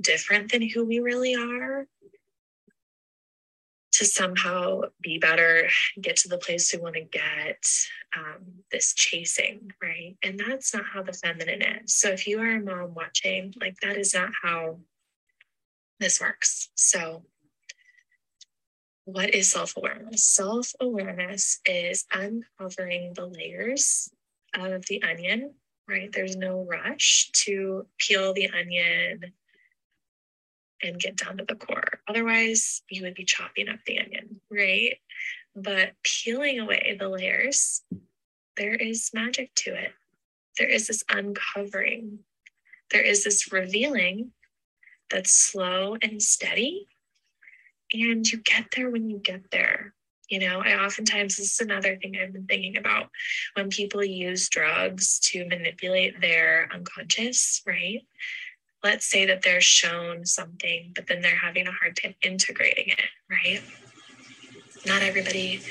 different 0.00 0.52
than 0.52 0.68
who 0.68 0.84
we 0.84 1.00
really 1.00 1.34
are 1.34 1.86
to 3.92 4.04
somehow 4.06 4.80
be 5.02 5.18
better, 5.18 5.68
get 6.00 6.16
to 6.16 6.28
the 6.28 6.38
place 6.38 6.72
we 6.72 6.80
want 6.80 6.94
to 6.94 7.02
get, 7.02 7.64
um, 8.16 8.64
this 8.70 8.94
chasing, 8.94 9.70
right? 9.82 10.16
And 10.22 10.38
that's 10.38 10.74
not 10.74 10.84
how 10.92 11.02
the 11.02 11.12
feminine 11.12 11.62
is. 11.62 11.94
So 11.94 12.08
if 12.08 12.26
you 12.26 12.40
are 12.40 12.56
a 12.56 12.60
mom 12.60 12.94
watching, 12.94 13.54
like 13.60 13.78
that 13.80 13.96
is 13.98 14.14
not 14.14 14.30
how 14.42 14.78
this 16.00 16.20
works. 16.20 16.70
So, 16.74 17.22
what 19.04 19.34
is 19.34 19.50
self 19.50 19.76
awareness? 19.76 20.24
Self 20.24 20.72
awareness 20.80 21.60
is 21.66 22.04
uncovering 22.12 23.14
the 23.14 23.26
layers 23.26 24.10
of 24.54 24.84
the 24.86 25.02
onion, 25.02 25.54
right? 25.88 26.12
There's 26.12 26.36
no 26.36 26.66
rush 26.68 27.30
to 27.44 27.86
peel 27.98 28.32
the 28.32 28.50
onion 28.50 29.32
and 30.82 31.00
get 31.00 31.16
down 31.16 31.38
to 31.38 31.44
the 31.44 31.54
core. 31.54 32.00
Otherwise, 32.08 32.82
you 32.90 33.02
would 33.02 33.14
be 33.14 33.24
chopping 33.24 33.68
up 33.68 33.78
the 33.86 33.98
onion, 33.98 34.40
right? 34.50 34.96
But 35.54 35.92
peeling 36.02 36.58
away 36.58 36.96
the 36.98 37.08
layers, 37.08 37.82
there 38.56 38.74
is 38.74 39.10
magic 39.14 39.54
to 39.56 39.74
it. 39.74 39.92
There 40.58 40.68
is 40.68 40.88
this 40.88 41.04
uncovering, 41.08 42.20
there 42.90 43.02
is 43.02 43.24
this 43.24 43.52
revealing 43.52 44.32
that's 45.10 45.32
slow 45.32 45.96
and 46.02 46.20
steady. 46.22 46.86
And 47.92 48.30
you 48.30 48.38
get 48.38 48.66
there 48.74 48.90
when 48.90 49.10
you 49.10 49.18
get 49.18 49.50
there. 49.50 49.94
You 50.28 50.38
know, 50.38 50.60
I 50.60 50.82
oftentimes, 50.82 51.36
this 51.36 51.52
is 51.52 51.60
another 51.60 51.96
thing 51.96 52.16
I've 52.16 52.32
been 52.32 52.46
thinking 52.46 52.78
about 52.78 53.10
when 53.54 53.68
people 53.68 54.02
use 54.02 54.48
drugs 54.48 55.18
to 55.30 55.46
manipulate 55.46 56.20
their 56.20 56.70
unconscious, 56.72 57.60
right? 57.66 58.00
let's 58.82 59.06
say 59.06 59.26
that 59.26 59.42
they're 59.42 59.60
shown 59.60 60.26
something, 60.26 60.92
but 60.94 61.06
then 61.06 61.22
they're 61.22 61.36
having 61.36 61.66
a 61.66 61.72
hard 61.72 61.96
time 61.96 62.14
integrating 62.22 62.88
it, 62.88 63.04
right? 63.30 63.62
Not 64.86 65.02
everybody 65.02 65.62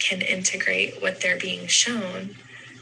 can 0.00 0.20
integrate 0.20 1.00
what 1.00 1.20
they're 1.20 1.38
being 1.38 1.66
shown 1.66 2.36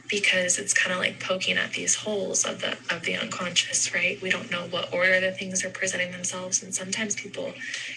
because 0.08 0.58
it's 0.58 0.73
kind 0.73 0.92
of 0.92 0.99
like 0.99 1.20
poking 1.20 1.58
at 1.58 1.73
these 1.73 1.94
holes 1.94 2.47
of 2.47 2.62
the 2.62 2.78
of 2.88 3.02
the 3.02 3.14
unconscious 3.14 3.92
right 3.92 4.23
we 4.23 4.30
don't 4.30 4.50
know 4.50 4.62
what 4.70 4.90
order 4.90 5.20
the 5.20 5.32
things 5.32 5.62
are 5.62 5.68
presenting 5.68 6.11
themselves 6.12 6.62
and 6.62 6.75
sometimes 6.75 7.14
people 7.14 7.52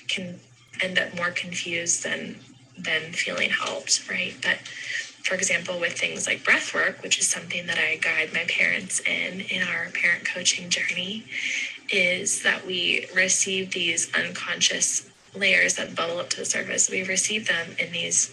can 0.10 0.38
end 0.82 0.98
up 1.00 1.16
more 1.16 1.32
confused 1.32 2.04
than 2.04 2.38
than 2.78 3.14
feeling 3.14 3.50
helped 3.50 4.10
right 4.10 4.36
but 4.42 4.58
for 5.24 5.36
example, 5.36 5.80
with 5.80 5.94
things 5.94 6.26
like 6.26 6.44
breath 6.44 6.74
work, 6.74 7.02
which 7.04 7.20
is 7.20 7.28
something 7.28 7.68
that 7.68 7.78
I 7.78 7.98
guide 7.98 8.34
my 8.34 8.46
parents 8.46 9.00
in 9.02 9.42
in 9.42 9.62
our 9.62 9.90
parent 9.92 10.26
coaching 10.26 10.70
journey, 10.70 11.26
is 11.92 12.42
that 12.44 12.66
we 12.66 13.08
receive 13.16 13.72
these 13.72 14.12
unconscious 14.16 15.10
layers 15.36 15.76
that 15.76 15.96
bubble 15.96 16.20
up 16.20 16.30
to 16.32 16.38
the 16.38 16.46
surface. 16.46 16.90
We 16.90 17.04
receive 17.04 17.48
them 17.48 17.76
in 17.78 17.92
these 17.92 18.32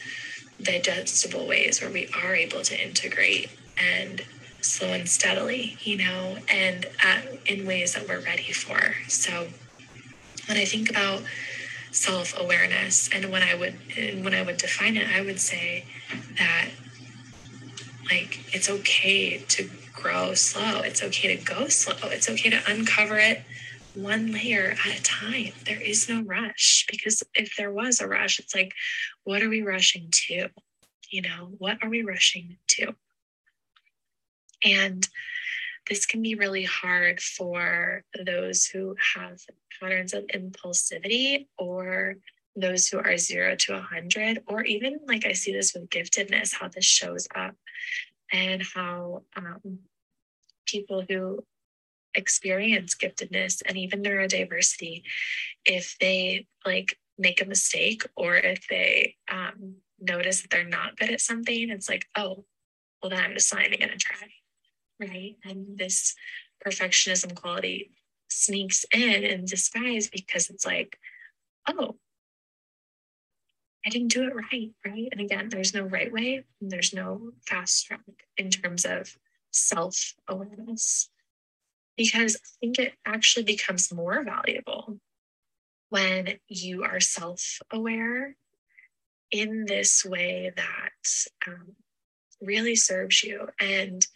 digestible 0.62 1.46
ways 1.46 1.80
where 1.80 1.90
we 1.90 2.08
are 2.22 2.34
able 2.34 2.62
to 2.62 2.82
integrate 2.82 3.50
and 3.76 4.22
slow 4.60 4.88
and 4.88 5.08
steadily, 5.08 5.76
you 5.82 5.98
know, 5.98 6.38
and 6.50 6.86
at, 7.04 7.24
in 7.46 7.66
ways 7.66 7.94
that 7.94 8.08
we're 8.08 8.20
ready 8.20 8.50
for. 8.52 8.94
So 9.08 9.48
when 10.46 10.56
I 10.56 10.64
think 10.64 10.90
about 10.90 11.22
self-awareness 11.90 13.08
and 13.14 13.30
when 13.30 13.42
I 13.42 13.54
would 13.54 13.74
when 14.22 14.34
I 14.34 14.42
would 14.42 14.56
define 14.56 14.96
it, 14.96 15.08
I 15.08 15.20
would 15.20 15.40
say 15.40 15.84
that 16.38 16.68
like 18.10 18.54
it's 18.54 18.70
okay 18.70 19.38
to 19.38 19.70
grow 19.92 20.34
slow. 20.34 20.80
It's 20.80 21.02
okay 21.02 21.36
to 21.36 21.42
go 21.42 21.68
slow. 21.68 22.08
It's 22.10 22.28
okay 22.28 22.50
to 22.50 22.60
uncover 22.68 23.18
it 23.18 23.42
one 23.94 24.32
layer 24.32 24.76
at 24.86 24.98
a 24.98 25.02
time. 25.02 25.52
There 25.64 25.80
is 25.80 26.08
no 26.08 26.22
rush 26.22 26.86
because 26.88 27.22
if 27.34 27.56
there 27.56 27.72
was 27.72 28.00
a 28.00 28.06
rush, 28.06 28.38
it's 28.38 28.54
like, 28.54 28.72
what 29.24 29.42
are 29.42 29.48
we 29.48 29.62
rushing 29.62 30.08
to? 30.10 30.48
You 31.10 31.22
know, 31.22 31.50
what 31.58 31.78
are 31.82 31.88
we 31.88 32.02
rushing 32.02 32.58
to? 32.68 32.94
And 34.64 35.08
this 35.88 36.06
can 36.06 36.22
be 36.22 36.34
really 36.34 36.64
hard 36.64 37.20
for 37.20 38.02
those 38.24 38.66
who 38.66 38.94
have 39.14 39.40
patterns 39.80 40.12
of 40.12 40.26
impulsivity 40.26 41.46
or 41.56 42.16
those 42.56 42.88
who 42.88 42.98
are 42.98 43.16
zero 43.16 43.54
to 43.56 43.72
a 43.72 43.76
100, 43.76 44.42
or 44.46 44.64
even 44.64 44.98
like 45.06 45.26
I 45.26 45.32
see 45.32 45.52
this 45.52 45.74
with 45.74 45.88
giftedness, 45.88 46.54
how 46.54 46.68
this 46.68 46.84
shows 46.84 47.28
up 47.34 47.54
and 48.32 48.62
how 48.74 49.22
um, 49.36 49.78
people 50.66 51.04
who 51.08 51.44
experience 52.14 52.96
giftedness 52.96 53.62
and 53.64 53.76
even 53.76 54.02
neurodiversity, 54.02 55.02
if 55.64 55.96
they 56.00 56.46
like 56.66 56.98
make 57.16 57.40
a 57.40 57.46
mistake 57.46 58.02
or 58.16 58.36
if 58.36 58.66
they 58.68 59.14
um, 59.30 59.76
notice 60.00 60.42
that 60.42 60.50
they're 60.50 60.64
not 60.64 60.96
good 60.96 61.10
at 61.10 61.20
something, 61.20 61.70
it's 61.70 61.88
like, 61.88 62.06
oh, 62.16 62.44
well, 63.02 63.10
then 63.10 63.20
I'm 63.20 63.34
just 63.34 63.54
not 63.54 63.64
even 63.64 63.78
going 63.78 63.92
to 63.92 63.98
try 63.98 64.28
right? 65.00 65.36
And 65.44 65.78
this 65.78 66.14
perfectionism 66.66 67.34
quality 67.34 67.92
sneaks 68.30 68.84
in 68.92 69.24
in 69.24 69.44
disguise 69.44 70.08
because 70.08 70.50
it's 70.50 70.66
like, 70.66 70.98
oh, 71.66 71.96
I 73.86 73.90
didn't 73.90 74.12
do 74.12 74.24
it 74.24 74.34
right, 74.34 74.70
right? 74.84 75.08
And 75.12 75.20
again, 75.20 75.48
there's 75.48 75.74
no 75.74 75.82
right 75.82 76.12
way, 76.12 76.44
and 76.60 76.70
there's 76.70 76.92
no 76.92 77.32
fast 77.46 77.86
track 77.86 78.00
in 78.36 78.50
terms 78.50 78.84
of 78.84 79.16
self 79.50 80.14
awareness. 80.28 81.08
Because 81.96 82.36
I 82.36 82.48
think 82.60 82.78
it 82.78 82.94
actually 83.04 83.44
becomes 83.44 83.92
more 83.92 84.22
valuable 84.24 84.98
when 85.90 86.38
you 86.48 86.84
are 86.84 87.00
self 87.00 87.60
aware 87.72 88.36
in 89.30 89.64
this 89.66 90.04
way 90.04 90.52
that 90.56 91.46
um, 91.46 91.74
really 92.40 92.76
serves 92.76 93.22
you. 93.22 93.48
And 93.60 94.06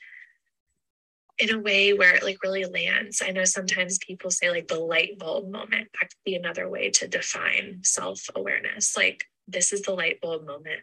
in 1.39 1.55
a 1.55 1.59
way 1.59 1.93
where 1.93 2.15
it 2.15 2.23
like 2.23 2.43
really 2.43 2.65
lands. 2.65 3.23
I 3.25 3.31
know 3.31 3.45
sometimes 3.45 3.99
people 3.99 4.31
say 4.31 4.51
like 4.51 4.69
the 4.69 4.79
light 4.79 5.19
bulb 5.19 5.51
moment. 5.51 5.89
That 5.93 6.11
could 6.11 6.25
be 6.25 6.35
another 6.35 6.69
way 6.69 6.91
to 6.91 7.09
define 7.09 7.81
self 7.83 8.29
awareness. 8.35 8.97
Like, 8.97 9.25
this 9.49 9.73
is 9.73 9.83
the 9.83 9.93
light 9.93 10.21
bulb 10.21 10.47
moment. 10.47 10.81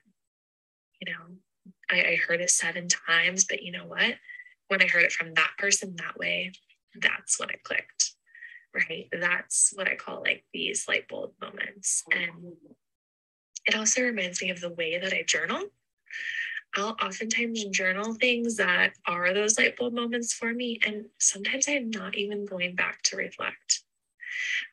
You 0.99 1.13
know, 1.13 1.73
I, 1.89 2.12
I 2.12 2.15
heard 2.15 2.41
it 2.41 2.49
seven 2.49 2.88
times, 2.88 3.45
but 3.45 3.63
you 3.63 3.71
know 3.71 3.85
what? 3.85 4.15
When 4.67 4.81
I 4.81 4.88
heard 4.88 5.03
it 5.03 5.12
from 5.12 5.33
that 5.35 5.51
person 5.57 5.95
that 5.97 6.17
way, 6.17 6.51
that's 6.99 7.39
when 7.39 7.49
it 7.49 7.63
clicked. 7.63 8.13
Right. 8.73 9.07
That's 9.12 9.71
what 9.73 9.88
I 9.88 9.95
call 9.95 10.21
like 10.21 10.45
these 10.53 10.88
light 10.88 11.07
bulb 11.07 11.31
moments. 11.41 12.03
And 12.12 12.53
it 13.65 13.75
also 13.75 14.01
reminds 14.01 14.41
me 14.41 14.51
of 14.51 14.62
the 14.62 14.73
way 14.73 14.99
that 14.99 15.13
I 15.13 15.23
journal. 15.23 15.62
I'll 16.75 16.95
oftentimes 17.01 17.65
journal 17.65 18.13
things 18.13 18.58
that 18.58 18.93
are 19.08 19.34
those 19.34 19.58
light 19.58 19.77
bulb 19.77 19.93
moments 19.93 20.34
for 20.34 20.53
me. 20.53 20.79
And 20.86 21.05
sometimes 21.19 21.67
I'm 21.67 21.89
not 21.89 22.15
even 22.15 22.45
going 22.45 22.75
back 22.75 23.01
to 23.03 23.17
reflect. 23.17 23.84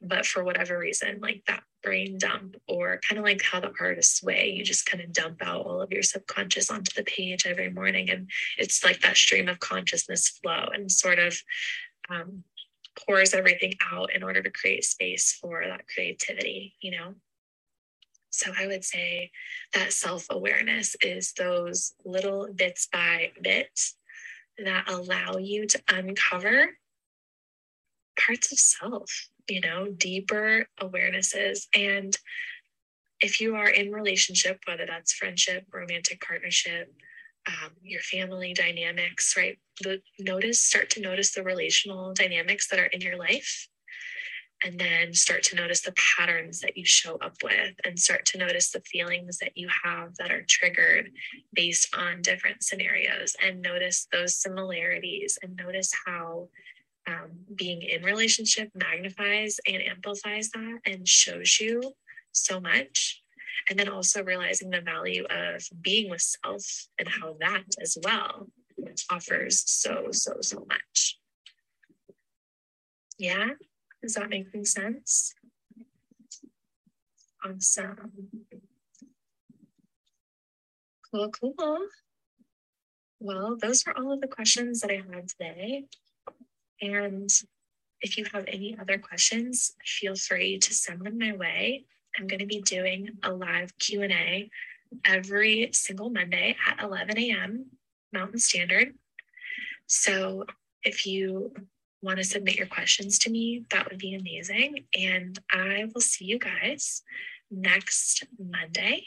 But 0.02 0.26
for 0.26 0.44
whatever 0.44 0.78
reason, 0.78 1.20
like 1.20 1.42
that 1.46 1.62
brain 1.82 2.18
dump, 2.18 2.56
or 2.68 3.00
kind 3.08 3.18
of 3.18 3.24
like 3.24 3.42
how 3.42 3.60
the 3.60 3.72
artist's 3.80 4.22
way, 4.22 4.50
you 4.50 4.64
just 4.64 4.86
kind 4.86 5.02
of 5.02 5.12
dump 5.12 5.38
out 5.42 5.64
all 5.64 5.80
of 5.80 5.90
your 5.90 6.02
subconscious 6.02 6.70
onto 6.70 6.92
the 6.94 7.04
page 7.04 7.46
every 7.46 7.70
morning. 7.70 8.10
And 8.10 8.30
it's 8.58 8.84
like 8.84 9.00
that 9.00 9.16
stream 9.16 9.48
of 9.48 9.60
consciousness 9.60 10.28
flow 10.28 10.66
and 10.72 10.90
sort 10.90 11.18
of 11.18 11.36
um, 12.10 12.44
pours 12.96 13.34
everything 13.34 13.74
out 13.92 14.12
in 14.14 14.22
order 14.22 14.42
to 14.42 14.50
create 14.50 14.84
space 14.84 15.32
for 15.40 15.64
that 15.66 15.86
creativity, 15.88 16.74
you 16.80 16.90
know? 16.92 17.14
So 18.36 18.52
I 18.56 18.66
would 18.66 18.84
say 18.84 19.30
that 19.72 19.94
self 19.94 20.26
awareness 20.28 20.94
is 21.00 21.32
those 21.32 21.94
little 22.04 22.48
bits 22.54 22.86
by 22.92 23.32
bits 23.42 23.96
that 24.58 24.88
allow 24.88 25.38
you 25.38 25.66
to 25.66 25.82
uncover 25.88 26.76
parts 28.18 28.52
of 28.52 28.58
self, 28.58 29.28
you 29.48 29.62
know, 29.62 29.88
deeper 29.90 30.66
awarenesses. 30.80 31.66
And 31.74 32.16
if 33.20 33.40
you 33.40 33.56
are 33.56 33.68
in 33.68 33.90
relationship, 33.90 34.60
whether 34.66 34.84
that's 34.84 35.14
friendship, 35.14 35.64
romantic 35.72 36.20
partnership, 36.20 36.92
um, 37.46 37.70
your 37.82 38.00
family 38.02 38.52
dynamics, 38.52 39.34
right? 39.34 39.58
The, 39.80 40.02
notice, 40.18 40.60
start 40.60 40.90
to 40.90 41.00
notice 41.00 41.32
the 41.32 41.42
relational 41.42 42.12
dynamics 42.12 42.68
that 42.68 42.80
are 42.80 42.86
in 42.86 43.00
your 43.00 43.16
life 43.16 43.68
and 44.64 44.78
then 44.78 45.12
start 45.12 45.42
to 45.42 45.56
notice 45.56 45.82
the 45.82 45.94
patterns 46.16 46.60
that 46.60 46.76
you 46.76 46.84
show 46.84 47.16
up 47.16 47.36
with 47.42 47.74
and 47.84 47.98
start 47.98 48.24
to 48.26 48.38
notice 48.38 48.70
the 48.70 48.80
feelings 48.80 49.38
that 49.38 49.52
you 49.54 49.68
have 49.84 50.14
that 50.16 50.30
are 50.30 50.44
triggered 50.48 51.10
based 51.52 51.94
on 51.96 52.22
different 52.22 52.62
scenarios 52.62 53.36
and 53.44 53.60
notice 53.60 54.06
those 54.12 54.34
similarities 54.34 55.38
and 55.42 55.56
notice 55.56 55.92
how 56.06 56.48
um, 57.06 57.30
being 57.54 57.82
in 57.82 58.02
relationship 58.02 58.70
magnifies 58.74 59.58
and 59.66 59.82
amplifies 59.82 60.50
that 60.50 60.78
and 60.86 61.06
shows 61.06 61.60
you 61.60 61.82
so 62.32 62.60
much. 62.60 63.22
And 63.68 63.78
then 63.78 63.88
also 63.88 64.22
realizing 64.22 64.70
the 64.70 64.80
value 64.80 65.24
of 65.24 65.62
being 65.80 66.08
with 66.08 66.20
self 66.20 66.64
and 66.98 67.08
how 67.08 67.36
that 67.40 67.64
as 67.80 67.96
well 68.04 68.48
offers 69.10 69.64
so 69.66 70.08
so 70.12 70.36
so 70.40 70.64
much. 70.68 71.18
Yeah 73.18 73.48
does 74.06 74.14
that 74.14 74.30
make 74.30 74.46
sense? 74.64 75.34
Awesome. 77.44 78.12
Cool, 81.10 81.30
cool. 81.30 81.78
Well, 83.18 83.56
those 83.60 83.84
were 83.84 83.98
all 83.98 84.12
of 84.12 84.20
the 84.20 84.28
questions 84.28 84.80
that 84.80 84.92
I 84.92 85.02
had 85.12 85.28
today. 85.28 85.86
And 86.80 87.28
if 88.00 88.16
you 88.16 88.26
have 88.32 88.44
any 88.46 88.76
other 88.80 88.96
questions, 88.96 89.74
feel 89.84 90.14
free 90.14 90.58
to 90.58 90.72
send 90.72 91.04
them 91.04 91.18
my 91.18 91.34
way. 91.34 91.86
I'm 92.16 92.28
going 92.28 92.38
to 92.38 92.46
be 92.46 92.62
doing 92.62 93.08
a 93.24 93.32
live 93.32 93.76
Q&A 93.78 94.48
every 95.04 95.70
single 95.72 96.10
Monday 96.10 96.56
at 96.68 96.80
11 96.80 97.18
a.m. 97.18 97.66
Mountain 98.12 98.38
Standard. 98.38 98.94
So 99.88 100.44
if 100.84 101.06
you 101.06 101.52
want 102.02 102.18
to 102.18 102.24
submit 102.24 102.56
your 102.56 102.66
questions 102.66 103.18
to 103.20 103.30
me, 103.30 103.64
that 103.70 103.88
would 103.88 103.98
be 103.98 104.14
amazing. 104.14 104.84
And 104.98 105.38
I 105.50 105.86
will 105.92 106.00
see 106.00 106.24
you 106.24 106.38
guys 106.38 107.02
next 107.50 108.24
Monday, 108.38 109.04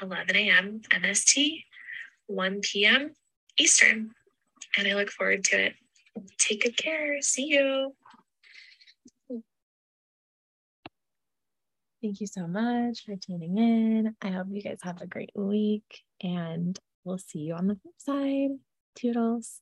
11 0.00 0.36
a.m. 0.36 0.80
MST, 0.90 1.62
1 2.26 2.60
p.m. 2.60 3.12
Eastern. 3.58 4.10
And 4.76 4.86
I 4.86 4.94
look 4.94 5.10
forward 5.10 5.44
to 5.44 5.66
it. 5.66 5.74
Take 6.38 6.62
good 6.62 6.76
care. 6.76 7.20
See 7.20 7.46
you. 7.46 7.94
Thank 12.02 12.20
you 12.20 12.26
so 12.26 12.46
much 12.46 13.04
for 13.04 13.16
tuning 13.16 13.58
in. 13.58 14.14
I 14.22 14.28
hope 14.28 14.46
you 14.50 14.62
guys 14.62 14.78
have 14.82 15.00
a 15.00 15.06
great 15.06 15.32
week 15.34 16.02
and 16.22 16.78
we'll 17.04 17.18
see 17.18 17.40
you 17.40 17.54
on 17.54 17.66
the 17.66 17.76
flip 17.76 17.94
side. 17.98 18.50
Toodles. 18.94 19.60